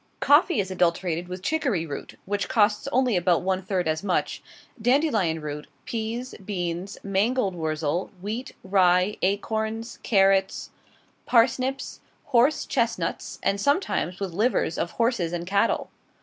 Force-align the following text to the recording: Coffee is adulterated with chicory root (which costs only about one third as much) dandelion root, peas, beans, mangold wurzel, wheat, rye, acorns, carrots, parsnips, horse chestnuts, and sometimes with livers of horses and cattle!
Coffee 0.19 0.59
is 0.59 0.71
adulterated 0.71 1.27
with 1.27 1.43
chicory 1.43 1.85
root 1.85 2.15
(which 2.25 2.49
costs 2.49 2.87
only 2.91 3.15
about 3.15 3.43
one 3.43 3.61
third 3.61 3.87
as 3.87 4.01
much) 4.03 4.41
dandelion 4.81 5.39
root, 5.41 5.67
peas, 5.85 6.33
beans, 6.43 6.97
mangold 7.03 7.53
wurzel, 7.53 8.09
wheat, 8.19 8.53
rye, 8.63 9.17
acorns, 9.21 9.99
carrots, 10.01 10.71
parsnips, 11.27 11.99
horse 12.23 12.65
chestnuts, 12.65 13.37
and 13.43 13.61
sometimes 13.61 14.19
with 14.19 14.33
livers 14.33 14.79
of 14.79 14.89
horses 14.93 15.33
and 15.33 15.45
cattle! 15.45 15.91